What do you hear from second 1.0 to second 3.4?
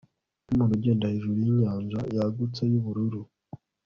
hejuru yinyanja yagutse yubururu